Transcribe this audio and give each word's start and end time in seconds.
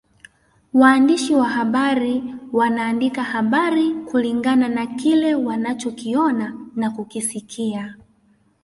Waandishi 0.73 1.35
wa 1.35 1.49
habari 1.49 2.23
wanaandika 2.53 3.23
habari 3.23 3.91
kulingana 3.91 4.67
na 4.69 4.85
kile 4.87 5.35
wanachokiona 5.35 6.55
na 6.75 6.91
kukisikia 6.91 7.97